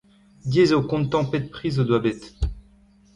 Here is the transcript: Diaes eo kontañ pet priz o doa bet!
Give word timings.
Diaes 0.49 0.71
eo 0.73 0.83
kontañ 0.91 1.23
pet 1.31 1.45
priz 1.53 1.75
o 1.81 1.83
doa 1.89 2.03
bet! 2.05 2.19